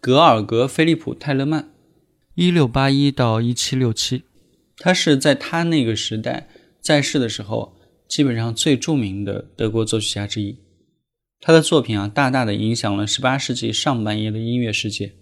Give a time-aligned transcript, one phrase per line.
[0.00, 1.68] 格尔格·菲利普·泰勒曼，
[2.34, 4.22] 一六八一到一七六七，
[4.78, 6.48] 他是在他那个时代
[6.80, 7.76] 在世的时候，
[8.08, 10.56] 基本上最著名的德国作曲家之一。
[11.38, 15.12] 他的作品啊，大大的影响了十八世纪上半叶的音乐世界。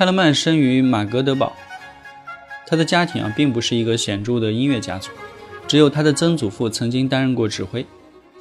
[0.00, 1.54] 泰勒曼生于马格德堡，
[2.66, 5.10] 他的家庭啊并不是一个显著的音乐家族，
[5.68, 7.84] 只有他的曾祖父曾经担任过指挥，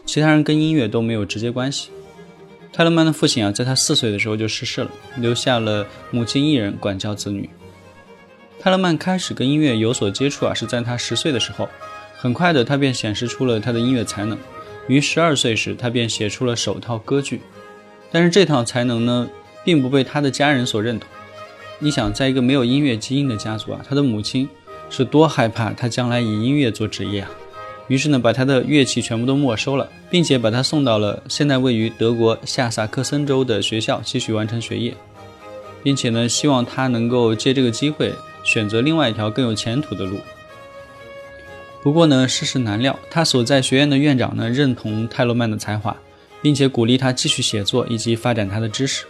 [0.06, 1.90] 其他人跟音乐都没有直接关系。
[2.72, 7.50] 泰勒曼的父亲啊在他四岁的时候就逝世了，留下了母亲一人管教子女。
[8.62, 11.68] 泰勒曼开始跟音乐有所接触啊是在他十岁的时候，
[12.16, 14.38] 很快的他便显示出了他的音乐才能，
[14.88, 17.42] 于十二岁时他便写出了首套歌剧，
[18.14, 19.30] 但是这套才能呢
[19.66, 21.10] 并不被他的家人所认同。
[21.82, 24.48] 你想，在一个没有音乐基因的家族啊，他的母亲
[24.90, 27.32] 是多害怕他将来以音乐做职业啊！
[27.88, 34.94] 于是呢，把他的乐器全部都没收了，并且把他送到了现在位于德国下萨克森州的学校继续完成学业，
[35.82, 38.14] 并且呢，希望他能够借这个机会
[38.44, 40.20] 选择另外一条更有前途的路。
[41.82, 45.96] 不过呢，世事难料，他所在学院的院长呢认同泰勒曼的才华，
[46.42, 49.06] 并且鼓励他继续写作以及发展他的知识。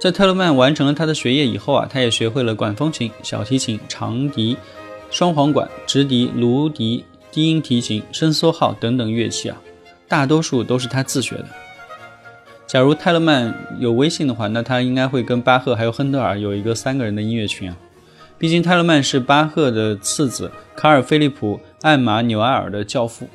[0.00, 4.56] 在泰勒曼完成了他的学业以后啊，他也学会了管风琴、小提琴、长笛、
[5.10, 9.60] 双簧管、直笛、芦笛、低音提琴、伸缩号等等乐器啊，
[10.08, 11.46] 大多数都是他自学的。
[12.66, 17.76] 假如泰勒曼有微信的话，那他应该会跟巴赫还有亨德尔有一个三个人的音乐群啊。
[18.38, 23.28] 毕竟泰勒曼是巴赫的次子卡尔·菲利普·艾玛纽埃尔的教父。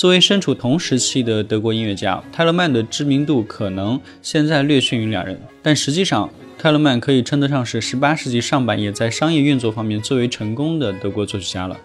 [0.00, 11.76] 作为身处同时期的德国音乐家，泰勒曼的知名度可能现在略逊于两人，但实际上，泰勒曼可以称得上是18世纪上半叶在商业运作方面最为成功的德国作曲家了。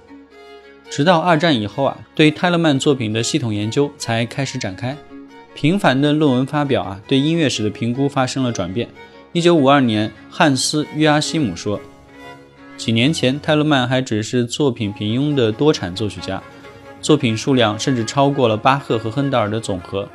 [0.89, 4.95] 直到二战以后啊，对泰勒曼作品的系统研究才开始展开，
[5.53, 8.87] 频繁的论文发表啊，对音乐史的评估发生了转变。
[9.33, 11.81] 1952年，汉斯·约阿希姆说
[12.79, 16.41] ：“几年前，泰勒曼还只是作品平庸的多产作曲家。”
[17.01, 20.09] 作品数量甚至超过了巴赫和亨德尔的总和，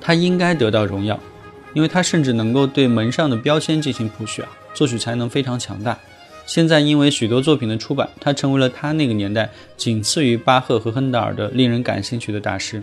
[0.00, 1.18] 他应该得到荣耀，
[1.72, 5.98] 因为他甚至能够对门上的标签进行谱曲啊，作曲才能非常强大。
[6.46, 12.82] 现在因为许多作品的出版，他成为了他那个年代仅次于巴赫和亨德尔的令人感兴趣的大师。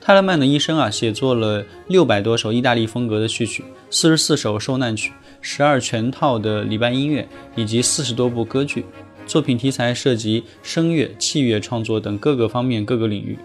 [0.00, 8.86] 泰勒曼的一生啊，写作了六百多首意大利风格的序曲，四十四首受难曲，十二全套的礼拜音乐，以及四十多部歌剧。
[9.26, 13.36] 作品题材涉及声乐、器乐创作等各个方面、各个领域。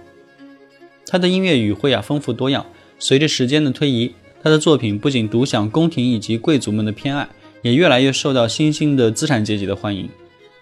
[1.07, 2.65] 他的音乐语汇啊丰富多样。
[2.99, 4.11] 随着时间的推移，
[4.43, 7.27] 他的作品不仅独享宫廷以及贵族们的偏爱，
[7.63, 10.07] 也越来越受到新兴的资产阶级的欢迎。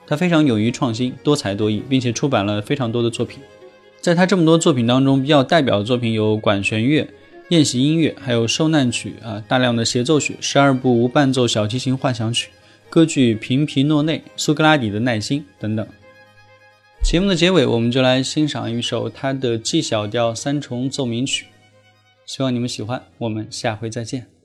[0.07, 3.39] 他非常勇于创新，多才多艺，并且出版了非常多的作品。
[3.99, 7.07] 在他这么多作品当中，比较代表的作品有管弦乐、
[7.49, 12.49] 宴席音乐，还有受难曲啊，大量的协奏曲，十二部无伴奏小提琴幻想曲。
[12.89, 15.87] 歌剧《平皮诺内》、苏格拉底的耐心等等。
[17.03, 21.45] 节目的结尾，我们就来欣赏一首他的 G 小调三重奏鸣曲，
[22.25, 23.03] 希望你们喜欢。
[23.19, 24.38] 我们下回再见。